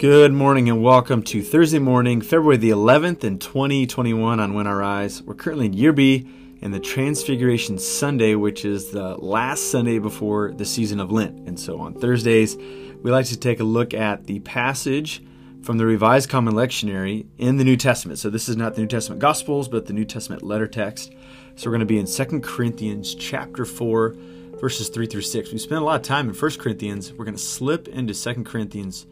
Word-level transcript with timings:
Good 0.00 0.32
morning 0.32 0.70
and 0.70 0.82
welcome 0.82 1.22
to 1.24 1.42
Thursday 1.42 1.78
morning, 1.78 2.22
February 2.22 2.56
the 2.56 2.70
11th 2.70 3.22
in 3.22 3.38
2021 3.38 4.40
on 4.40 4.54
When 4.54 4.66
I 4.66 4.72
Rise. 4.72 5.22
We're 5.22 5.34
currently 5.34 5.66
in 5.66 5.74
year 5.74 5.92
B 5.92 6.26
in 6.62 6.70
the 6.70 6.80
Transfiguration 6.80 7.78
Sunday, 7.78 8.34
which 8.34 8.64
is 8.64 8.92
the 8.92 9.16
last 9.16 9.70
Sunday 9.70 9.98
before 9.98 10.52
the 10.52 10.64
season 10.64 11.00
of 11.00 11.12
Lent. 11.12 11.46
And 11.46 11.60
so 11.60 11.78
on 11.80 11.92
Thursdays, 11.92 12.56
we 12.56 13.10
like 13.10 13.26
to 13.26 13.38
take 13.38 13.60
a 13.60 13.64
look 13.64 13.92
at 13.92 14.24
the 14.24 14.40
passage 14.40 15.22
from 15.60 15.76
the 15.76 15.84
Revised 15.84 16.30
Common 16.30 16.54
Lectionary 16.54 17.26
in 17.36 17.58
the 17.58 17.64
New 17.64 17.76
Testament. 17.76 18.18
So 18.18 18.30
this 18.30 18.48
is 18.48 18.56
not 18.56 18.76
the 18.76 18.80
New 18.80 18.88
Testament 18.88 19.20
Gospels, 19.20 19.68
but 19.68 19.84
the 19.84 19.92
New 19.92 20.06
Testament 20.06 20.42
letter 20.42 20.66
text. 20.66 21.12
So 21.56 21.68
we're 21.68 21.76
going 21.76 21.80
to 21.80 21.84
be 21.84 21.98
in 21.98 22.06
2 22.06 22.40
Corinthians 22.40 23.14
chapter 23.14 23.66
4, 23.66 24.16
verses 24.62 24.88
3 24.88 25.06
through 25.06 25.20
6. 25.20 25.52
We 25.52 25.58
spent 25.58 25.82
a 25.82 25.84
lot 25.84 25.96
of 25.96 26.06
time 26.06 26.30
in 26.30 26.34
1 26.34 26.50
Corinthians. 26.52 27.12
We're 27.12 27.26
going 27.26 27.36
to 27.36 27.42
slip 27.42 27.86
into 27.86 28.14
2 28.14 28.44
Corinthians 28.44 29.04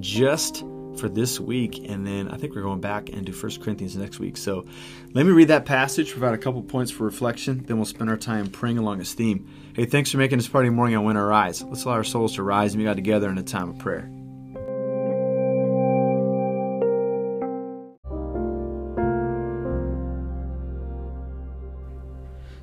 just 0.00 0.64
for 0.96 1.08
this 1.08 1.40
week, 1.40 1.88
and 1.88 2.06
then 2.06 2.28
I 2.28 2.36
think 2.36 2.54
we're 2.54 2.62
going 2.62 2.80
back 2.80 3.08
into 3.08 3.32
1 3.32 3.60
Corinthians 3.60 3.96
next 3.96 4.18
week. 4.18 4.36
So 4.36 4.64
let 5.12 5.26
me 5.26 5.32
read 5.32 5.48
that 5.48 5.64
passage, 5.64 6.10
provide 6.10 6.34
a 6.34 6.38
couple 6.38 6.62
points 6.62 6.90
for 6.90 7.04
reflection, 7.04 7.64
then 7.64 7.76
we'll 7.76 7.86
spend 7.86 8.10
our 8.10 8.16
time 8.16 8.46
praying 8.46 8.78
along 8.78 9.00
its 9.00 9.12
theme. 9.12 9.48
Hey, 9.74 9.86
thanks 9.86 10.10
for 10.10 10.18
making 10.18 10.38
this 10.38 10.48
party 10.48 10.70
morning 10.70 10.96
on 10.96 11.04
When 11.04 11.16
I 11.16 11.22
Rise. 11.22 11.62
Let's 11.62 11.84
allow 11.84 11.94
our 11.94 12.04
souls 12.04 12.34
to 12.36 12.42
rise 12.42 12.74
and 12.74 12.80
be 12.80 12.84
God 12.84 12.96
together 12.96 13.28
in 13.28 13.38
a 13.38 13.42
time 13.42 13.70
of 13.70 13.78
prayer. 13.78 14.10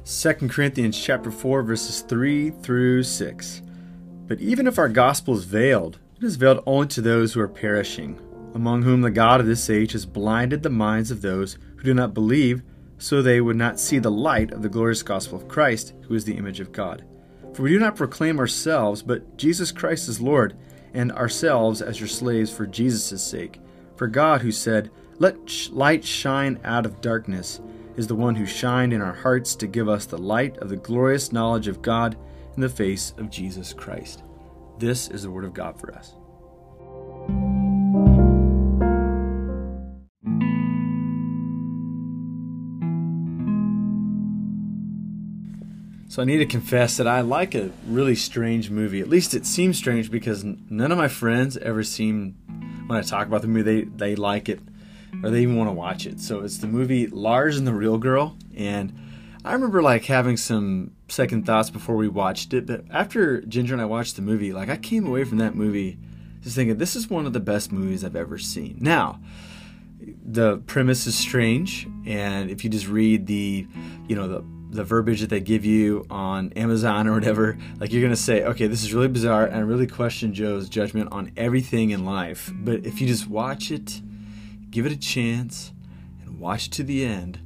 Second 0.03 0.51
Corinthians 0.51 1.01
chapter 1.01 1.31
4 1.31 1.63
verses 1.63 2.01
3 2.01 2.49
through 2.49 3.03
6. 3.03 3.61
But 4.27 4.39
even 4.39 4.67
if 4.67 4.77
our 4.77 4.89
gospel 4.89 5.35
is 5.35 5.45
veiled, 5.45 5.99
it 6.21 6.27
is 6.27 6.35
veiled 6.35 6.61
only 6.67 6.85
to 6.85 7.01
those 7.01 7.33
who 7.33 7.41
are 7.41 7.47
perishing, 7.47 8.21
among 8.53 8.83
whom 8.83 9.01
the 9.01 9.09
God 9.09 9.39
of 9.39 9.47
this 9.47 9.71
age 9.71 9.93
has 9.93 10.05
blinded 10.05 10.61
the 10.61 10.69
minds 10.69 11.09
of 11.09 11.23
those 11.23 11.57
who 11.77 11.83
do 11.83 11.95
not 11.95 12.13
believe, 12.13 12.61
so 12.99 13.23
they 13.23 13.41
would 13.41 13.55
not 13.55 13.79
see 13.79 13.97
the 13.97 14.11
light 14.11 14.51
of 14.51 14.61
the 14.61 14.69
glorious 14.69 15.01
gospel 15.01 15.39
of 15.39 15.47
Christ, 15.47 15.93
who 16.03 16.13
is 16.13 16.23
the 16.23 16.37
image 16.37 16.59
of 16.59 16.71
God. 16.71 17.03
For 17.55 17.63
we 17.63 17.71
do 17.71 17.79
not 17.79 17.95
proclaim 17.95 18.37
ourselves, 18.37 19.01
but 19.01 19.35
Jesus 19.35 19.71
Christ 19.71 20.07
is 20.07 20.21
Lord, 20.21 20.55
and 20.93 21.11
ourselves 21.13 21.81
as 21.81 21.99
your 21.99 22.07
slaves 22.07 22.51
for 22.51 22.67
Jesus' 22.67 23.23
sake. 23.23 23.59
For 23.95 24.05
God, 24.05 24.43
who 24.43 24.51
said, 24.51 24.91
Let 25.17 25.71
light 25.71 26.05
shine 26.05 26.59
out 26.63 26.85
of 26.85 27.01
darkness, 27.01 27.61
is 27.97 28.05
the 28.05 28.13
one 28.13 28.35
who 28.35 28.45
shined 28.45 28.93
in 28.93 29.01
our 29.01 29.15
hearts 29.15 29.55
to 29.55 29.65
give 29.65 29.89
us 29.89 30.05
the 30.05 30.19
light 30.19 30.55
of 30.57 30.69
the 30.69 30.77
glorious 30.77 31.31
knowledge 31.31 31.67
of 31.67 31.81
God 31.81 32.15
in 32.53 32.61
the 32.61 32.69
face 32.69 33.15
of 33.17 33.31
Jesus 33.31 33.73
Christ. 33.73 34.21
This 34.81 35.09
is 35.09 35.21
the 35.21 35.29
word 35.29 35.45
of 35.45 35.53
God 35.53 35.79
for 35.79 35.93
us. 35.93 36.15
So 46.09 46.23
I 46.23 46.25
need 46.25 46.39
to 46.39 46.47
confess 46.47 46.97
that 46.97 47.07
I 47.07 47.21
like 47.21 47.53
a 47.53 47.69
really 47.85 48.15
strange 48.15 48.71
movie. 48.71 49.01
At 49.01 49.07
least 49.07 49.35
it 49.35 49.45
seems 49.45 49.77
strange 49.77 50.09
because 50.09 50.43
none 50.43 50.91
of 50.91 50.97
my 50.97 51.07
friends 51.07 51.57
ever 51.57 51.83
seem 51.83 52.35
when 52.87 52.97
I 52.97 53.03
talk 53.03 53.27
about 53.27 53.43
the 53.43 53.47
movie 53.47 53.83
they 53.83 53.83
they 53.83 54.15
like 54.15 54.49
it 54.49 54.61
or 55.23 55.29
they 55.29 55.43
even 55.43 55.57
want 55.57 55.67
to 55.67 55.73
watch 55.73 56.07
it. 56.07 56.19
So 56.19 56.39
it's 56.39 56.57
the 56.57 56.65
movie 56.65 57.05
Lars 57.05 57.59
and 57.59 57.67
the 57.67 57.73
Real 57.75 57.99
Girl 57.99 58.35
and 58.57 58.91
I 59.43 59.53
remember 59.53 59.81
like 59.81 60.05
having 60.05 60.37
some 60.37 60.91
second 61.07 61.45
thoughts 61.45 61.69
before 61.69 61.95
we 61.95 62.07
watched 62.07 62.53
it, 62.53 62.67
but 62.67 62.85
after 62.91 63.41
Ginger 63.41 63.73
and 63.73 63.81
I 63.81 63.85
watched 63.85 64.15
the 64.15 64.21
movie, 64.21 64.53
like 64.53 64.69
I 64.69 64.77
came 64.77 65.07
away 65.07 65.23
from 65.23 65.39
that 65.39 65.55
movie 65.55 65.97
just 66.43 66.55
thinking 66.55 66.77
this 66.77 66.95
is 66.95 67.09
one 67.09 67.25
of 67.25 67.33
the 67.33 67.39
best 67.39 67.71
movies 67.71 68.03
I've 68.03 68.15
ever 68.15 68.37
seen. 68.37 68.77
Now, 68.79 69.19
the 70.23 70.57
premise 70.57 71.07
is 71.07 71.15
strange, 71.15 71.87
and 72.05 72.49
if 72.49 72.63
you 72.63 72.69
just 72.69 72.87
read 72.87 73.27
the, 73.27 73.67
you 74.07 74.15
know, 74.15 74.27
the 74.27 74.43
the 74.71 74.83
verbiage 74.85 75.19
that 75.19 75.29
they 75.29 75.41
give 75.41 75.65
you 75.65 76.05
on 76.09 76.53
Amazon 76.53 77.05
or 77.05 77.11
whatever, 77.11 77.57
like 77.79 77.91
you're 77.91 78.01
gonna 78.01 78.15
say, 78.15 78.43
okay, 78.45 78.67
this 78.67 78.83
is 78.83 78.93
really 78.93 79.09
bizarre, 79.09 79.45
and 79.45 79.55
I 79.55 79.59
really 79.59 79.87
question 79.87 80.33
Joe's 80.33 80.69
judgment 80.69 81.11
on 81.11 81.31
everything 81.35 81.89
in 81.89 82.05
life. 82.05 82.51
But 82.55 82.85
if 82.85 83.01
you 83.01 83.07
just 83.07 83.27
watch 83.27 83.69
it, 83.69 84.01
give 84.69 84.85
it 84.85 84.93
a 84.93 84.97
chance, 84.97 85.73
and 86.23 86.39
watch 86.39 86.69
to 86.71 86.83
the 86.83 87.05
end, 87.05 87.39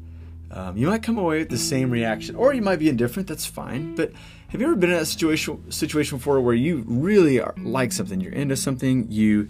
um, 0.51 0.77
you 0.77 0.87
might 0.87 1.03
come 1.03 1.17
away 1.17 1.39
with 1.39 1.49
the 1.49 1.57
same 1.57 1.89
reaction, 1.89 2.35
or 2.35 2.53
you 2.53 2.61
might 2.61 2.79
be 2.79 2.89
indifferent. 2.89 3.27
That's 3.27 3.45
fine. 3.45 3.95
But 3.95 4.11
have 4.49 4.61
you 4.61 4.67
ever 4.67 4.75
been 4.75 4.91
in 4.91 4.97
a 4.97 5.05
situation 5.05 5.71
situation 5.71 6.17
before 6.17 6.39
where 6.39 6.55
you 6.55 6.83
really 6.87 7.39
are, 7.39 7.53
like 7.57 7.91
something, 7.91 8.21
you're 8.21 8.31
into 8.31 8.55
something, 8.55 9.11
you, 9.11 9.49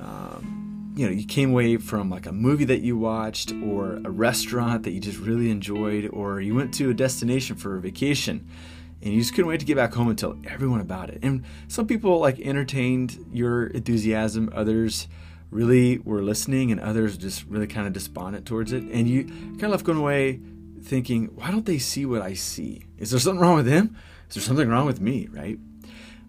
um, 0.00 0.92
you 0.96 1.06
know, 1.06 1.12
you 1.12 1.26
came 1.26 1.50
away 1.50 1.76
from 1.76 2.10
like 2.10 2.26
a 2.26 2.32
movie 2.32 2.66
that 2.66 2.80
you 2.80 2.96
watched, 2.96 3.52
or 3.64 3.96
a 4.04 4.10
restaurant 4.10 4.82
that 4.84 4.92
you 4.92 5.00
just 5.00 5.18
really 5.18 5.50
enjoyed, 5.50 6.08
or 6.12 6.40
you 6.40 6.54
went 6.54 6.74
to 6.74 6.90
a 6.90 6.94
destination 6.94 7.56
for 7.56 7.76
a 7.76 7.80
vacation, 7.80 8.46
and 9.02 9.12
you 9.14 9.20
just 9.20 9.34
couldn't 9.34 9.48
wait 9.48 9.60
to 9.60 9.66
get 9.66 9.76
back 9.76 9.94
home 9.94 10.08
and 10.08 10.18
tell 10.18 10.36
everyone 10.46 10.80
about 10.80 11.08
it. 11.08 11.20
And 11.22 11.44
some 11.68 11.86
people 11.86 12.18
like 12.20 12.38
entertained 12.40 13.24
your 13.32 13.68
enthusiasm, 13.68 14.50
others 14.54 15.08
really 15.50 15.98
were 15.98 16.22
listening 16.22 16.70
and 16.72 16.80
others 16.80 17.16
just 17.16 17.46
really 17.46 17.66
kind 17.66 17.86
of 17.86 17.92
despondent 17.92 18.46
towards 18.46 18.72
it. 18.72 18.82
And 18.84 19.08
you 19.08 19.24
kind 19.24 19.64
of 19.64 19.70
left 19.70 19.84
going 19.84 19.98
away 19.98 20.40
thinking, 20.82 21.26
why 21.34 21.50
don't 21.50 21.66
they 21.66 21.78
see 21.78 22.06
what 22.06 22.22
I 22.22 22.34
see? 22.34 22.84
Is 22.98 23.10
there 23.10 23.20
something 23.20 23.40
wrong 23.40 23.56
with 23.56 23.66
them? 23.66 23.96
Is 24.28 24.36
there 24.36 24.42
something 24.42 24.68
wrong 24.68 24.86
with 24.86 25.00
me, 25.00 25.28
right? 25.30 25.58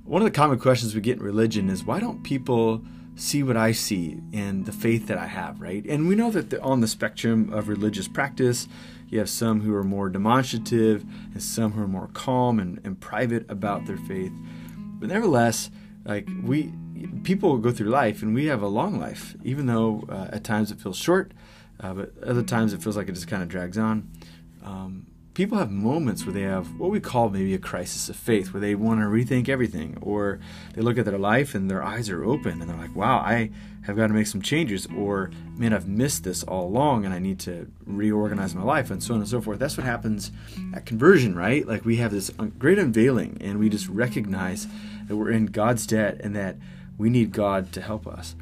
One 0.05 0.21
of 0.21 0.25
the 0.25 0.31
common 0.31 0.59
questions 0.59 0.95
we 0.95 1.01
get 1.01 1.17
in 1.17 1.23
religion 1.23 1.69
is 1.69 1.83
why 1.83 1.99
don't 1.99 2.23
people 2.23 2.83
see 3.15 3.43
what 3.43 3.57
I 3.57 3.73
see 3.73 4.17
in 4.31 4.63
the 4.63 4.71
faith 4.71 5.07
that 5.07 5.17
I 5.17 5.27
have, 5.27 5.59
right? 5.59 5.85
And 5.85 6.07
we 6.07 6.15
know 6.15 6.31
that 6.31 6.49
the, 6.49 6.61
on 6.61 6.79
the 6.79 6.87
spectrum 6.87 7.51
of 7.53 7.67
religious 7.67 8.07
practice, 8.07 8.67
you 9.09 9.19
have 9.19 9.29
some 9.29 9.61
who 9.61 9.75
are 9.75 9.83
more 9.83 10.09
demonstrative 10.09 11.03
and 11.33 11.43
some 11.43 11.73
who 11.73 11.81
are 11.81 11.87
more 11.87 12.09
calm 12.13 12.59
and, 12.59 12.79
and 12.83 12.99
private 12.99 13.45
about 13.49 13.85
their 13.85 13.97
faith. 13.97 14.31
But 14.77 15.09
nevertheless, 15.09 15.69
like 16.05 16.27
we 16.43 16.73
people 17.23 17.57
go 17.57 17.71
through 17.71 17.89
life 17.89 18.21
and 18.21 18.33
we 18.33 18.45
have 18.45 18.61
a 18.61 18.67
long 18.67 18.99
life 18.99 19.35
even 19.43 19.65
though 19.65 20.03
uh, 20.09 20.27
at 20.31 20.43
times 20.43 20.71
it 20.71 20.79
feels 20.79 20.97
short 20.97 21.31
uh, 21.81 21.93
but 21.93 22.11
other 22.23 22.43
times 22.43 22.73
it 22.73 22.83
feels 22.83 22.97
like 22.97 23.07
it 23.07 23.13
just 23.13 23.27
kind 23.27 23.41
of 23.41 23.49
drags 23.49 23.77
on. 23.77 24.09
Um, 24.63 25.07
people 25.33 25.57
have 25.57 25.71
moments 25.71 26.25
where 26.25 26.33
they 26.33 26.41
have 26.41 26.77
what 26.77 26.91
we 26.91 26.99
call 26.99 27.29
maybe 27.29 27.53
a 27.53 27.59
crisis 27.59 28.09
of 28.09 28.15
faith 28.15 28.53
where 28.53 28.59
they 28.59 28.75
want 28.75 28.99
to 28.99 29.05
rethink 29.05 29.47
everything 29.47 29.97
or 30.01 30.39
they 30.73 30.81
look 30.81 30.97
at 30.97 31.05
their 31.05 31.17
life 31.17 31.55
and 31.55 31.71
their 31.71 31.81
eyes 31.81 32.09
are 32.09 32.25
open 32.25 32.59
and 32.59 32.69
they're 32.69 32.75
like 32.75 32.93
wow 32.93 33.19
i 33.19 33.49
have 33.85 33.95
got 33.95 34.07
to 34.07 34.13
make 34.13 34.27
some 34.27 34.41
changes 34.41 34.85
or 34.97 35.31
man 35.55 35.71
i've 35.71 35.87
missed 35.87 36.25
this 36.25 36.43
all 36.43 36.67
along 36.67 37.05
and 37.05 37.13
i 37.13 37.19
need 37.19 37.39
to 37.39 37.71
reorganize 37.85 38.53
my 38.53 38.63
life 38.63 38.91
and 38.91 39.01
so 39.01 39.13
on 39.13 39.21
and 39.21 39.29
so 39.29 39.39
forth. 39.39 39.59
That's 39.59 39.77
what 39.77 39.85
happens 39.85 40.31
at 40.73 40.85
conversion 40.85 41.35
right? 41.35 41.65
Like 41.65 41.85
we 41.85 41.95
have 41.97 42.11
this 42.11 42.29
great 42.57 42.77
unveiling 42.77 43.37
and 43.39 43.59
we 43.59 43.69
just 43.69 43.87
recognize 43.87 44.67
that 45.07 45.15
we're 45.15 45.31
in 45.31 45.45
god's 45.45 45.87
debt 45.87 46.19
and 46.21 46.35
that 46.35 46.57
we 46.99 47.09
need 47.09 47.31
God 47.31 47.71
to 47.73 47.81
help 47.81 48.05
us. 48.05 48.35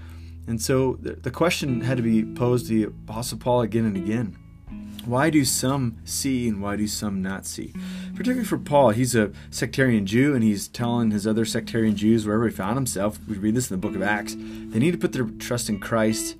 And 0.48 0.62
so 0.62 0.98
the, 1.02 1.32
question 1.32 1.82
had 1.82 1.98
to 1.98 2.04
be 2.04 2.26
posed 2.26 2.68
to 2.68 2.74
the 2.74 2.84
Apostle 2.84 3.38
Paul 3.38 3.62
again 3.62 3.86
and 3.86 3.96
again. 3.96 4.38
Why 5.06 5.30
do 5.30 5.46
some 5.46 5.98
see 6.04 6.50
and 6.50 6.62
why 6.62 6.76
do 6.76 6.88
some 6.88 7.22
not 7.22 7.46
see? 7.46 7.74
Particularly 8.12 8.46
for 8.46 8.58
Paul, 8.58 8.90
he's 8.90 9.16
a 9.16 9.32
sectarian 9.52 10.06
Jew 10.06 10.36
and 10.36 10.44
he's 10.44 10.68
telling 10.68 11.12
his 11.12 11.26
other 11.26 11.46
sectarian 11.46 11.96
Jews 11.96 12.26
wherever 12.26 12.46
he 12.46 12.54
found 12.54 12.76
himself, 12.76 13.20
we 13.28 13.38
read 13.38 13.56
this 13.56 13.70
in 13.72 13.80
the 13.80 13.88
book 13.88 13.96
of 13.96 14.02
Acts, 14.02 14.36
they 14.36 14.80
need 14.80 14.92
to 14.92 14.98
put 14.98 15.14
their 15.14 15.26
trust 15.26 15.70
in 15.70 15.80
Christ, 15.80 16.36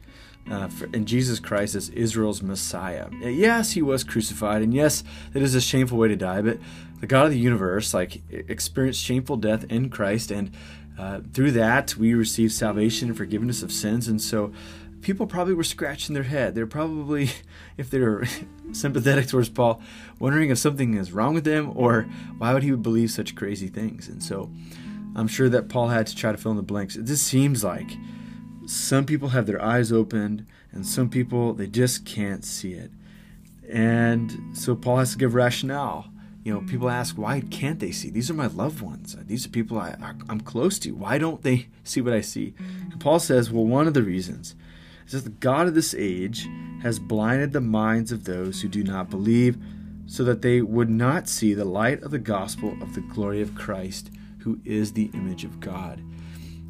uh, 0.52 0.70
in 0.94 1.06
Jesus 1.06 1.40
Christ 1.40 1.76
as 1.76 1.90
Israel's 1.90 2.42
Messiah. 2.42 3.10
Yes, 3.22 3.72
he 3.72 3.82
was 3.82 4.04
crucified, 4.04 4.62
and 4.62 4.74
yes, 4.74 5.04
that 5.32 5.44
is 5.44 5.56
a 5.56 5.62
shameful 5.62 5.98
way 5.98 6.10
to 6.10 6.18
die, 6.18 6.42
but 6.42 6.58
the 7.00 7.08
God 7.08 7.26
of 7.26 7.32
the 7.32 7.40
universe, 7.40 7.94
like, 7.94 8.22
experienced 8.30 9.02
shameful 9.02 9.38
death 9.38 9.66
in 9.70 9.90
Christ, 9.90 10.32
and 10.32 10.52
uh, 10.98 11.22
through 11.34 11.52
that, 11.52 11.96
we 11.96 12.14
receive 12.14 12.52
salvation 12.52 13.10
and 13.10 13.18
forgiveness 13.18 13.62
of 13.62 13.72
sins. 13.72 14.08
And 14.08 14.22
so 14.22 14.52
people 15.02 15.28
probably 15.28 15.54
were 15.54 15.64
scratching 15.64 16.16
their 16.16 16.24
head. 16.24 16.56
They're 16.56 16.68
probably, 16.68 17.30
if 17.78 17.90
they're 17.90 18.24
sympathetic 18.72 19.28
towards 19.28 19.50
Paul, 19.50 19.82
wondering 20.20 20.50
if 20.50 20.58
something 20.58 20.96
is 20.96 21.12
wrong 21.12 21.34
with 21.34 21.44
them 21.44 21.72
or 21.76 22.04
why 22.38 22.54
would 22.54 22.64
he 22.64 22.72
believe 22.72 23.12
such 23.12 23.36
crazy 23.36 23.68
things. 23.68 24.08
And 24.08 24.22
so 24.22 24.52
I'm 25.16 25.28
sure 25.28 25.50
that 25.50 25.70
Paul 25.70 25.90
had 25.90 26.08
to 26.08 26.16
try 26.16 26.32
to 26.32 26.38
fill 26.38 26.52
in 26.52 26.58
the 26.58 26.64
blanks. 26.64 26.96
It 26.96 27.06
just 27.06 27.26
seems 27.26 27.64
like 27.64 27.92
some 28.66 29.06
people 29.06 29.30
have 29.30 29.46
their 29.46 29.62
eyes 29.62 29.92
opened 29.92 30.46
and 30.72 30.86
some 30.86 31.10
people, 31.10 31.54
they 31.54 31.68
just 31.68 32.06
can't 32.06 32.44
see 32.44 32.74
it. 32.74 32.92
And 33.70 34.56
so 34.56 34.76
Paul 34.76 34.98
has 34.98 35.12
to 35.12 35.18
give 35.18 35.34
rationale 35.34 36.10
you 36.48 36.54
know, 36.54 36.62
people 36.62 36.90
ask, 36.90 37.18
why 37.18 37.42
can't 37.42 37.82
they 37.82 37.92
see? 37.92 38.10
These 38.10 38.32
are 38.32 38.34
my 38.34 38.48
loved 38.48 38.80
ones. 38.80 39.14
Uh, 39.14 39.24
these 39.26 39.46
are 39.46 39.50
people 39.50 39.78
I, 39.78 39.98
I'm 40.30 40.40
close 40.40 40.80
to. 40.80 40.92
Why 40.92 41.18
don't 41.18 41.44
they 41.44 41.68
see 41.84 42.00
what 42.00 42.14
I 42.14 42.22
see? 42.22 42.54
And 42.90 43.02
Paul 43.02 43.20
says, 43.20 43.52
well, 43.52 43.66
one 43.66 43.86
of 43.86 43.94
the 43.94 44.02
reasons 44.02 44.56
is 45.06 45.12
that 45.12 45.26
the 45.26 45.38
God 45.42 45.68
of 45.68 45.76
this 45.76 45.94
age 45.94 46.48
has 46.84 47.00
blinded 47.00 47.52
the 47.52 47.60
minds 47.60 48.14
of 48.14 48.24
those 48.24 48.62
who 48.62 48.70
do 48.70 48.82
not 48.82 49.10
believe, 49.10 49.58
so 50.06 50.24
that 50.24 50.42
they 50.42 50.62
would 50.62 50.90
not 50.90 51.28
see 51.28 51.54
the 51.54 51.66
light 51.66 52.02
of 52.02 52.12
the 52.12 52.18
gospel 52.18 52.78
of 52.82 52.96
the 52.96 53.02
glory 53.02 53.42
of 53.42 53.54
Christ, 53.54 54.10
who 54.40 54.62
is 54.64 54.94
the 54.94 55.12
image 55.14 55.44
of 55.44 55.60
God. 55.60 56.02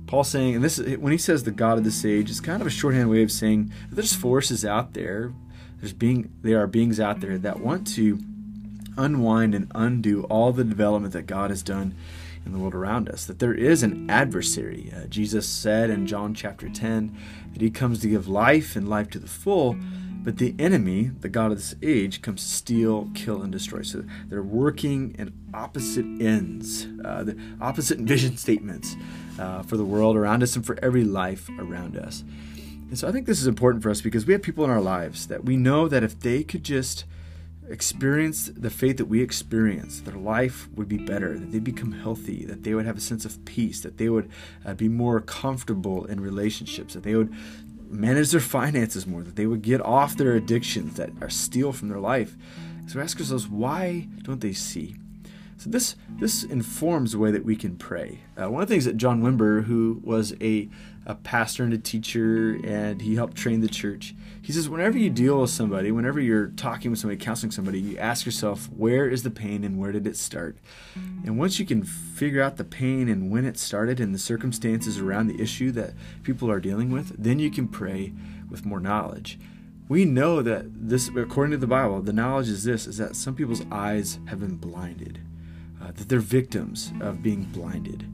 Paul 0.08 0.24
saying, 0.24 0.56
and 0.56 0.64
this 0.64 0.80
when 0.80 1.12
he 1.12 1.20
says 1.20 1.44
the 1.44 1.52
God 1.52 1.78
of 1.78 1.84
this 1.84 2.04
age, 2.04 2.32
it's 2.32 2.40
kind 2.40 2.62
of 2.62 2.68
a 2.68 2.72
shorthand 2.72 3.12
way 3.12 3.22
of 3.22 3.32
saying 3.32 3.72
there's 3.92 4.16
forces 4.16 4.66
out 4.66 4.96
there, 4.96 5.34
there's 5.80 5.94
being 5.94 6.34
there 6.42 6.64
are 6.64 6.66
beings 6.66 7.00
out 7.00 7.20
there 7.20 7.38
that 7.38 7.60
want 7.60 7.86
to 7.96 8.18
unwind 8.98 9.56
and 9.56 9.72
undo 9.76 10.24
all 10.24 10.52
the 10.52 10.64
development 10.64 11.14
that 11.14 11.28
God 11.28 11.50
has 11.50 11.64
done 11.64 11.96
in 12.46 12.54
the 12.54 12.60
world 12.60 12.74
around 12.74 13.10
us. 13.10 13.26
That 13.26 13.40
there 13.40 13.54
is 13.54 13.84
an 13.84 14.10
adversary. 14.10 14.92
Uh, 14.96 15.06
Jesus 15.06 15.48
said 15.48 15.90
in 15.90 16.08
John 16.08 16.34
chapter 16.34 16.70
10 16.70 17.16
that 17.54 17.62
he 17.62 17.70
comes 17.70 18.00
to 18.00 18.08
give 18.08 18.28
life 18.28 18.76
and 18.76 18.90
life 18.90 19.10
to 19.12 19.20
the 19.20 19.28
full. 19.28 19.78
But 20.24 20.40
the 20.40 20.56
enemy, 20.60 21.12
the 21.22 21.30
God 21.30 21.52
of 21.52 21.58
this 21.58 21.76
age, 21.82 22.22
comes 22.22 22.42
to 22.42 22.50
steal, 22.50 23.10
kill, 23.14 23.42
and 23.44 23.52
destroy. 23.52 23.82
So 23.84 24.04
they're 24.28 24.44
working 24.44 25.16
in 25.18 25.34
opposite 25.54 26.06
ends, 26.20 26.86
uh, 27.06 27.24
the 27.24 27.38
opposite 27.62 28.00
vision 28.00 28.36
statements 28.36 28.96
uh, 29.40 29.64
for 29.64 29.78
the 29.78 29.86
world 29.86 30.18
around 30.18 30.44
us 30.44 30.56
and 30.56 30.66
for 30.66 30.78
every 30.82 31.06
life 31.06 31.50
around 31.60 31.96
us. 31.96 32.26
And 32.90 32.98
so 32.98 33.08
I 33.08 33.12
think 33.12 33.26
this 33.26 33.40
is 33.40 33.48
important 33.48 33.84
for 33.84 33.90
us 33.90 34.02
because 34.02 34.26
we 34.26 34.34
have 34.34 34.42
people 34.42 34.64
in 34.64 34.70
our 34.70 34.82
lives 34.82 35.28
that 35.28 35.46
we 35.46 35.56
know 35.56 35.88
that 35.88 36.04
if 36.04 36.20
they 36.20 36.44
could 36.44 36.64
just 36.64 37.06
experience 37.70 38.50
the 38.56 38.70
faith 38.70 38.98
that 38.98 39.06
we 39.06 39.22
experience, 39.22 40.02
their 40.02 40.16
life 40.16 40.68
would 40.76 40.88
be 40.88 40.98
better, 40.98 41.38
that 41.38 41.52
they'd 41.52 41.64
become 41.64 41.92
healthy, 41.92 42.46
that 42.46 42.64
they 42.64 42.74
would 42.74 42.86
have 42.86 42.98
a 42.98 43.02
sense 43.02 43.26
of 43.26 43.44
peace, 43.46 43.82
that 43.82 43.98
they 43.98 44.10
would 44.10 44.30
uh, 44.66 44.74
be 44.74 44.88
more 44.88 45.20
comfortable 45.22 46.06
in 46.06 46.20
relationships, 46.20 46.94
that 46.94 47.04
they 47.04 47.16
would 47.16 47.34
manage 47.90 48.32
their 48.32 48.42
finances 48.42 49.08
more, 49.08 49.24
that 49.24 49.36
they 49.36 49.48
would 49.48 49.62
get 49.62 49.82
off 49.82 50.18
their 50.18 50.34
addictions 50.34 50.96
that 50.96 51.10
are 51.22 51.30
steal 51.30 51.72
from 51.72 51.90
their 51.90 52.00
life. 52.00 52.36
So 52.88 53.00
ask 53.00 53.20
ourselves, 53.20 53.48
why 53.48 54.08
don't 54.24 54.42
they 54.42 54.54
see? 54.54 54.96
So 55.58 55.72
this 55.72 55.96
this 56.20 56.44
informs 56.44 57.14
the 57.14 57.18
way 57.18 57.32
that 57.32 57.44
we 57.44 57.56
can 57.56 57.78
pray. 57.78 58.22
Uh, 58.40 58.50
one 58.50 58.62
of 58.62 58.70
the 58.70 58.74
things 58.74 58.86
that 58.86 58.98
John 58.98 59.24
Wimber, 59.24 59.64
who 59.64 60.00
was 60.04 60.36
a, 60.40 60.70
a 61.08 61.16
pastor 61.16 61.64
and 61.64 61.74
a 61.74 61.80
teacher, 61.80 62.60
and 62.64 63.02
he 63.02 63.16
helped 63.16 63.36
train 63.36 63.62
the 63.62 63.68
church, 63.68 64.14
he 64.42 64.52
says 64.52 64.70
whenever 64.70 65.00
you 65.00 65.10
deal 65.10 65.42
with 65.42 65.50
somebody, 65.50 65.92
whenever 65.92 66.20
you're 66.20 66.48
talking 66.48 66.92
with 66.92 67.00
somebody, 67.00 67.20
counseling 67.20 67.52
somebody, 67.52 67.80
you 67.80 67.98
ask 67.98 68.26
yourself, 68.26 68.70
where 68.76 69.10
is 69.10 69.24
the 69.24 69.32
pain 69.32 69.64
and 69.64 69.80
where 69.80 69.92
did 69.92 70.06
it 70.06 70.16
start? 70.16 70.58
And 70.96 71.40
once 71.40 71.60
you 71.60 71.66
can 71.66 71.84
figure 71.84 72.42
out 72.42 72.58
the 72.58 72.64
pain 72.64 73.10
and 73.10 73.32
when 73.32 73.46
it 73.46 73.58
started 73.58 74.00
and 74.00 74.14
the 74.14 74.20
circumstances 74.20 75.00
around 75.00 75.28
the 75.28 75.42
issue 75.42 75.72
that 75.72 75.94
people 76.22 76.52
are 76.52 76.60
dealing 76.60 76.92
with, 76.92 77.16
then 77.18 77.40
you 77.40 77.50
can 77.50 77.68
pray 77.68 78.14
with 78.50 78.66
more 78.66 78.80
knowledge 78.80 79.40
we 79.90 80.04
know 80.04 80.42
that 80.42 80.66
this 80.90 81.10
according 81.16 81.52
to 81.52 81.58
the 81.58 81.68
bible 81.68 82.02
the 82.02 82.12
knowledge 82.12 82.50
is 82.50 82.66
this 82.66 82.88
is 82.88 82.98
that 82.98 83.16
some 83.16 83.36
people's 83.36 83.64
eyes 83.72 84.20
have 84.28 84.40
been 84.40 84.58
blinded 84.58 85.20
uh, 85.82 85.92
that 85.92 86.10
they're 86.10 86.20
victims 86.20 86.92
of 87.02 87.22
being 87.24 87.44
blinded 87.44 88.06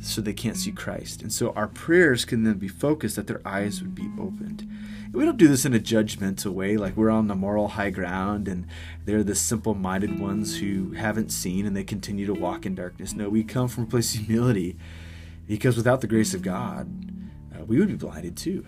so 0.00 0.20
they 0.20 0.32
can't 0.32 0.56
see 0.56 0.72
Christ. 0.72 1.22
And 1.22 1.32
so 1.32 1.52
our 1.52 1.68
prayers 1.68 2.24
can 2.24 2.44
then 2.44 2.58
be 2.58 2.68
focused 2.68 3.16
that 3.16 3.26
their 3.26 3.40
eyes 3.44 3.80
would 3.80 3.94
be 3.94 4.10
opened. 4.18 4.68
And 5.04 5.14
we 5.14 5.24
don't 5.24 5.38
do 5.38 5.48
this 5.48 5.64
in 5.64 5.74
a 5.74 5.78
judgmental 5.78 6.52
way, 6.52 6.76
like 6.76 6.96
we're 6.96 7.10
on 7.10 7.28
the 7.28 7.34
moral 7.34 7.68
high 7.68 7.90
ground 7.90 8.46
and 8.46 8.66
they're 9.04 9.24
the 9.24 9.34
simple 9.34 9.74
minded 9.74 10.20
ones 10.20 10.58
who 10.58 10.92
haven't 10.92 11.30
seen 11.30 11.64
and 11.66 11.74
they 11.74 11.84
continue 11.84 12.26
to 12.26 12.34
walk 12.34 12.66
in 12.66 12.74
darkness. 12.74 13.14
No, 13.14 13.28
we 13.28 13.44
come 13.44 13.68
from 13.68 13.84
a 13.84 13.86
place 13.86 14.14
of 14.14 14.26
humility 14.26 14.76
because 15.46 15.76
without 15.76 16.00
the 16.00 16.06
grace 16.06 16.34
of 16.34 16.42
God, 16.42 16.88
uh, 17.54 17.64
we 17.64 17.78
would 17.78 17.88
be 17.88 17.94
blinded 17.94 18.36
too. 18.36 18.66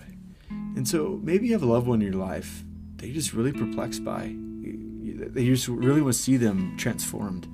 And 0.50 0.86
so 0.88 1.20
maybe 1.22 1.46
you 1.46 1.52
have 1.52 1.62
a 1.62 1.66
loved 1.66 1.86
one 1.86 2.00
in 2.00 2.12
your 2.12 2.22
life 2.22 2.64
that 2.96 3.06
you're 3.06 3.14
just 3.14 3.32
really 3.32 3.52
perplexed 3.52 4.04
by. 4.04 4.24
You 4.24 5.54
just 5.54 5.68
really 5.68 6.00
want 6.00 6.14
to 6.14 6.20
see 6.20 6.36
them 6.36 6.76
transformed 6.76 7.46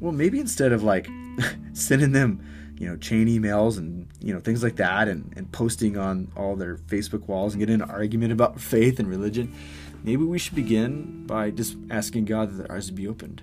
well, 0.00 0.12
maybe 0.12 0.40
instead 0.40 0.72
of 0.72 0.82
like 0.82 1.08
sending 1.72 2.12
them, 2.12 2.44
you 2.78 2.88
know, 2.88 2.96
chain 2.96 3.28
emails 3.28 3.76
and 3.76 4.08
you 4.20 4.32
know 4.32 4.40
things 4.40 4.62
like 4.62 4.76
that, 4.76 5.08
and, 5.08 5.32
and 5.36 5.52
posting 5.52 5.96
on 5.96 6.32
all 6.36 6.56
their 6.56 6.76
Facebook 6.76 7.28
walls 7.28 7.52
and 7.52 7.60
getting 7.60 7.82
an 7.82 7.90
argument 7.90 8.32
about 8.32 8.60
faith 8.60 8.98
and 8.98 9.08
religion, 9.08 9.54
maybe 10.02 10.24
we 10.24 10.38
should 10.38 10.54
begin 10.54 11.26
by 11.26 11.50
just 11.50 11.76
asking 11.90 12.24
God 12.24 12.50
that 12.50 12.66
their 12.66 12.76
eyes 12.76 12.90
be 12.90 13.06
opened, 13.06 13.42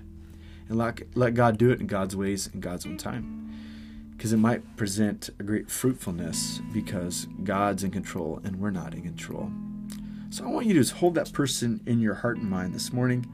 and 0.68 0.76
let 0.76 1.00
let 1.16 1.34
God 1.34 1.56
do 1.56 1.70
it 1.70 1.80
in 1.80 1.86
God's 1.86 2.16
ways 2.16 2.48
in 2.52 2.60
God's 2.60 2.84
own 2.84 2.96
time, 2.96 3.54
because 4.16 4.32
it 4.32 4.38
might 4.38 4.76
present 4.76 5.30
a 5.38 5.44
great 5.44 5.70
fruitfulness 5.70 6.60
because 6.72 7.28
God's 7.44 7.84
in 7.84 7.92
control 7.92 8.40
and 8.42 8.56
we're 8.56 8.70
not 8.70 8.94
in 8.94 9.02
control. 9.02 9.50
So 10.30 10.44
I 10.44 10.48
want 10.48 10.66
you 10.66 10.74
to 10.74 10.80
just 10.80 10.92
hold 10.94 11.14
that 11.14 11.32
person 11.32 11.80
in 11.86 12.00
your 12.00 12.14
heart 12.14 12.36
and 12.36 12.50
mind 12.50 12.74
this 12.74 12.92
morning 12.92 13.24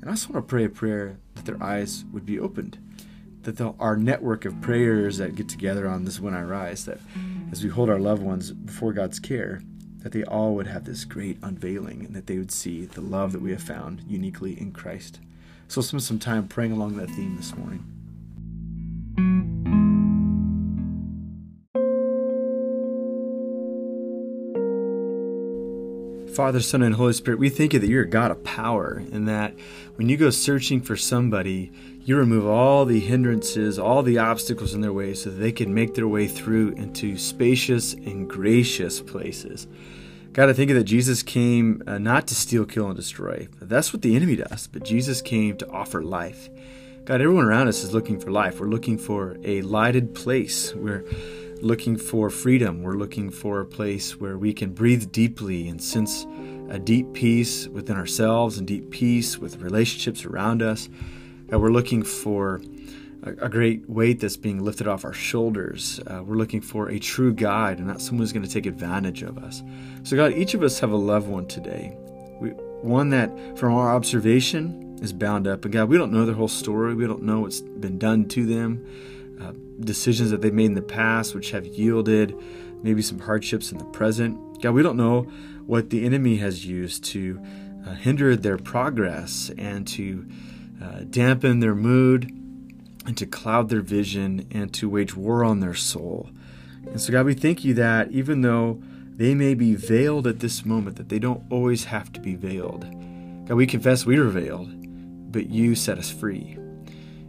and 0.00 0.10
I 0.10 0.12
just 0.12 0.30
want 0.30 0.46
to 0.46 0.48
pray 0.48 0.64
a 0.64 0.68
prayer 0.68 1.18
their 1.48 1.62
eyes 1.62 2.04
would 2.12 2.24
be 2.24 2.38
opened, 2.38 2.78
that 3.42 3.60
our 3.80 3.96
network 3.96 4.44
of 4.44 4.60
prayers 4.60 5.18
that 5.18 5.34
get 5.34 5.48
together 5.48 5.88
on 5.88 6.04
this 6.04 6.20
When 6.20 6.34
I 6.34 6.42
Rise, 6.42 6.84
that 6.84 7.00
as 7.50 7.64
we 7.64 7.70
hold 7.70 7.90
our 7.90 7.98
loved 7.98 8.22
ones 8.22 8.52
before 8.52 8.92
God's 8.92 9.18
care, 9.18 9.62
that 10.02 10.12
they 10.12 10.22
all 10.22 10.54
would 10.54 10.66
have 10.68 10.84
this 10.84 11.04
great 11.04 11.38
unveiling 11.42 12.04
and 12.04 12.14
that 12.14 12.26
they 12.26 12.38
would 12.38 12.52
see 12.52 12.84
the 12.84 13.00
love 13.00 13.32
that 13.32 13.42
we 13.42 13.50
have 13.50 13.62
found 13.62 14.02
uniquely 14.06 14.58
in 14.60 14.72
Christ. 14.72 15.20
So, 15.66 15.80
spend 15.80 16.02
some 16.02 16.18
time 16.18 16.46
praying 16.48 16.72
along 16.72 16.96
that 16.96 17.10
theme 17.10 17.36
this 17.36 17.56
morning. 17.56 17.97
Father, 26.38 26.60
Son, 26.60 26.84
and 26.84 26.94
Holy 26.94 27.14
Spirit, 27.14 27.40
we 27.40 27.48
thank 27.48 27.72
you 27.72 27.80
that 27.80 27.88
you're 27.88 28.04
a 28.04 28.08
God 28.08 28.30
of 28.30 28.44
power 28.44 29.02
and 29.10 29.26
that 29.26 29.56
when 29.96 30.08
you 30.08 30.16
go 30.16 30.30
searching 30.30 30.80
for 30.80 30.94
somebody, 30.94 31.72
you 32.04 32.16
remove 32.16 32.46
all 32.46 32.84
the 32.84 33.00
hindrances, 33.00 33.76
all 33.76 34.04
the 34.04 34.18
obstacles 34.18 34.72
in 34.72 34.80
their 34.80 34.92
way 34.92 35.14
so 35.14 35.30
that 35.30 35.38
they 35.38 35.50
can 35.50 35.74
make 35.74 35.94
their 35.94 36.06
way 36.06 36.28
through 36.28 36.74
into 36.74 37.18
spacious 37.18 37.94
and 37.94 38.30
gracious 38.30 39.00
places. 39.00 39.66
God, 40.32 40.48
I 40.48 40.52
think 40.52 40.70
that 40.70 40.84
Jesus 40.84 41.24
came 41.24 41.82
uh, 41.88 41.98
not 41.98 42.28
to 42.28 42.36
steal, 42.36 42.64
kill, 42.64 42.86
and 42.86 42.94
destroy. 42.94 43.48
That's 43.60 43.92
what 43.92 44.02
the 44.02 44.14
enemy 44.14 44.36
does, 44.36 44.68
but 44.68 44.84
Jesus 44.84 45.20
came 45.20 45.56
to 45.56 45.68
offer 45.70 46.04
life. 46.04 46.48
God, 47.04 47.20
everyone 47.20 47.46
around 47.46 47.66
us 47.66 47.82
is 47.82 47.92
looking 47.92 48.20
for 48.20 48.30
life. 48.30 48.60
We're 48.60 48.68
looking 48.68 48.96
for 48.96 49.38
a 49.42 49.62
lighted 49.62 50.14
place. 50.14 50.72
We're 50.72 51.04
looking 51.60 51.96
for 51.96 52.30
freedom. 52.30 52.82
We're 52.82 52.96
looking 52.96 53.30
for 53.30 53.60
a 53.60 53.66
place 53.66 54.18
where 54.18 54.38
we 54.38 54.52
can 54.52 54.72
breathe 54.72 55.10
deeply 55.12 55.68
and 55.68 55.82
sense 55.82 56.26
a 56.70 56.78
deep 56.78 57.12
peace 57.12 57.66
within 57.68 57.96
ourselves 57.96 58.58
and 58.58 58.66
deep 58.66 58.90
peace 58.90 59.38
with 59.38 59.56
relationships 59.56 60.24
around 60.24 60.62
us. 60.62 60.88
Uh, 61.52 61.58
we're 61.58 61.70
looking 61.70 62.02
for 62.02 62.60
a, 63.22 63.30
a, 63.46 63.48
great 63.48 63.88
weight 63.88 64.20
that's 64.20 64.36
being 64.36 64.62
lifted 64.62 64.86
off 64.86 65.04
our 65.04 65.14
shoulders. 65.14 65.98
Uh, 66.06 66.22
we're 66.22 66.36
looking 66.36 66.60
for 66.60 66.90
a 66.90 66.98
true 66.98 67.32
guide 67.32 67.78
and 67.78 67.86
not 67.86 68.02
someone 68.02 68.22
who's 68.22 68.32
going 68.32 68.44
to 68.44 68.50
take 68.50 68.66
advantage 68.66 69.22
of 69.22 69.38
us. 69.38 69.62
So, 70.02 70.16
God, 70.16 70.32
each 70.34 70.54
of 70.54 70.62
us 70.62 70.78
have 70.80 70.90
a 70.90 70.96
loved 70.96 71.26
one 71.26 71.46
today. 71.46 71.96
We, 72.40 72.50
one 72.50 73.08
that, 73.10 73.58
from 73.58 73.74
our 73.74 73.94
observation, 73.94 74.98
is 75.02 75.12
bound 75.12 75.46
up. 75.46 75.64
And 75.64 75.72
God, 75.72 75.88
we 75.88 75.96
don't 75.96 76.12
know 76.12 76.26
their 76.26 76.34
whole 76.34 76.48
story. 76.48 76.94
We 76.94 77.06
don't 77.06 77.22
know 77.22 77.40
what's 77.40 77.60
been 77.60 77.98
done 77.98 78.28
to 78.28 78.44
them 78.44 78.84
uh, 79.40 79.52
decisions 79.80 80.30
that 80.30 80.40
they've 80.40 80.52
made 80.52 80.66
in 80.66 80.74
the 80.74 80.82
past, 80.82 81.34
which 81.34 81.50
have 81.50 81.66
yielded 81.66 82.34
maybe 82.82 83.02
some 83.02 83.18
hardships 83.18 83.72
in 83.72 83.78
the 83.78 83.84
present. 83.84 84.62
God, 84.62 84.72
we 84.72 84.82
don't 84.82 84.96
know 84.96 85.22
what 85.66 85.90
the 85.90 86.04
enemy 86.04 86.36
has 86.36 86.66
used 86.66 87.04
to 87.04 87.40
uh, 87.86 87.94
hinder 87.94 88.36
their 88.36 88.58
progress 88.58 89.50
and 89.58 89.86
to 89.88 90.26
uh, 90.82 91.00
dampen 91.10 91.60
their 91.60 91.74
mood 91.74 92.30
and 93.06 93.16
to 93.16 93.26
cloud 93.26 93.68
their 93.68 93.80
vision 93.80 94.46
and 94.50 94.72
to 94.74 94.88
wage 94.88 95.16
war 95.16 95.44
on 95.44 95.60
their 95.60 95.74
soul. 95.74 96.30
And 96.86 97.00
so, 97.00 97.12
God, 97.12 97.26
we 97.26 97.34
thank 97.34 97.64
you 97.64 97.74
that 97.74 98.10
even 98.10 98.42
though 98.42 98.82
they 99.16 99.34
may 99.34 99.54
be 99.54 99.74
veiled 99.74 100.26
at 100.26 100.40
this 100.40 100.64
moment, 100.64 100.96
that 100.96 101.08
they 101.08 101.18
don't 101.18 101.42
always 101.50 101.84
have 101.84 102.12
to 102.12 102.20
be 102.20 102.34
veiled. 102.34 102.86
God, 103.46 103.56
we 103.56 103.66
confess 103.66 104.06
we 104.06 104.18
were 104.18 104.28
veiled, 104.28 104.70
but 105.32 105.50
you 105.50 105.74
set 105.74 105.98
us 105.98 106.10
free. 106.10 106.56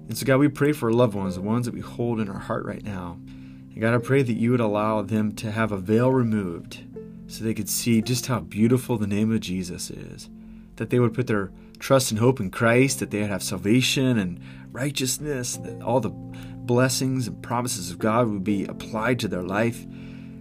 And 0.09 0.17
so, 0.17 0.25
God, 0.25 0.39
we 0.39 0.47
pray 0.47 0.73
for 0.73 0.89
our 0.89 0.93
loved 0.93 1.13
ones, 1.13 1.35
the 1.35 1.41
ones 1.41 1.67
that 1.67 1.73
we 1.73 1.81
hold 1.81 2.19
in 2.19 2.29
our 2.29 2.39
heart 2.39 2.65
right 2.65 2.83
now. 2.83 3.19
And 3.27 3.79
God, 3.79 3.93
I 3.93 3.99
pray 3.99 4.23
that 4.23 4.33
you 4.33 4.49
would 4.49 4.59
allow 4.59 5.03
them 5.03 5.33
to 5.35 5.51
have 5.51 5.71
a 5.71 5.77
veil 5.77 6.11
removed 6.11 6.83
so 7.27 7.43
they 7.43 7.53
could 7.53 7.69
see 7.69 8.01
just 8.01 8.25
how 8.25 8.39
beautiful 8.39 8.97
the 8.97 9.05
name 9.05 9.31
of 9.31 9.39
Jesus 9.39 9.91
is. 9.91 10.27
That 10.77 10.89
they 10.89 10.99
would 10.99 11.13
put 11.13 11.27
their 11.27 11.51
trust 11.77 12.09
and 12.09 12.19
hope 12.19 12.39
in 12.39 12.49
Christ, 12.49 12.99
that 12.99 13.11
they 13.11 13.21
would 13.21 13.29
have 13.29 13.43
salvation 13.43 14.17
and 14.17 14.41
righteousness, 14.71 15.57
that 15.57 15.79
all 15.83 15.99
the 15.99 16.09
blessings 16.09 17.27
and 17.27 17.41
promises 17.43 17.91
of 17.91 17.99
God 17.99 18.27
would 18.29 18.43
be 18.43 18.65
applied 18.65 19.19
to 19.19 19.27
their 19.27 19.43
life, 19.43 19.85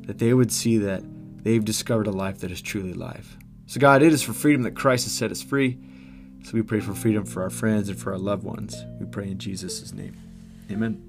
that 0.06 0.18
they 0.18 0.32
would 0.32 0.50
see 0.50 0.78
that 0.78 1.02
they've 1.44 1.64
discovered 1.64 2.06
a 2.06 2.10
life 2.10 2.38
that 2.38 2.50
is 2.50 2.62
truly 2.62 2.94
life. 2.94 3.36
So, 3.66 3.80
God, 3.80 4.02
it 4.02 4.14
is 4.14 4.22
for 4.22 4.32
freedom 4.32 4.62
that 4.62 4.76
Christ 4.76 5.04
has 5.04 5.12
set 5.12 5.30
us 5.30 5.42
free. 5.42 5.78
So 6.44 6.52
we 6.54 6.62
pray 6.62 6.80
for 6.80 6.94
freedom 6.94 7.24
for 7.24 7.42
our 7.42 7.50
friends 7.50 7.88
and 7.88 7.98
for 7.98 8.12
our 8.12 8.18
loved 8.18 8.44
ones. 8.44 8.84
We 8.98 9.06
pray 9.06 9.28
in 9.28 9.38
Jesus' 9.38 9.92
name. 9.92 10.16
Amen. 10.70 11.07